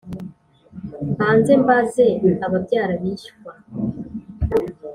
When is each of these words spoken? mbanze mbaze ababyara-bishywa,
mbanze 1.09 1.51
mbaze 1.61 2.05
ababyara-bishywa, 2.45 3.51